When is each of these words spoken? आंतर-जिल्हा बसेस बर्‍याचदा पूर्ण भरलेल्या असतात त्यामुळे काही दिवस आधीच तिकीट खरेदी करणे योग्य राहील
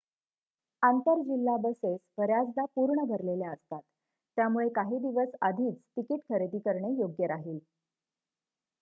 आंतर-जिल्हा 0.83 1.57
बसेस 1.61 1.99
बर्‍याचदा 2.17 2.65
पूर्ण 2.75 3.03
भरलेल्या 3.07 3.51
असतात 3.51 3.81
त्यामुळे 4.37 4.67
काही 4.71 4.97
दिवस 4.99 5.35
आधीच 5.41 5.75
तिकीट 5.97 6.19
खरेदी 6.29 6.59
करणे 6.59 6.93
योग्य 6.93 7.27
राहील 7.27 7.59